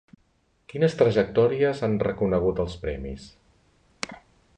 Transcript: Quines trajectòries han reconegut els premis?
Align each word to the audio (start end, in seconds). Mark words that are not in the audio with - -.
Quines 0.71 0.95
trajectòries 1.01 1.83
han 1.87 1.97
reconegut 2.05 2.63
els 2.65 2.79
premis? 2.87 3.29